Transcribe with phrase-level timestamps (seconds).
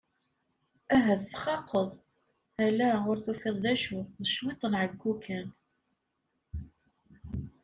[0.95, 1.91] Ahat txaqeḍ?
[2.65, 5.47] Ala ur tufiḍ d acu, d cwiṭ n ɛeyyu kan.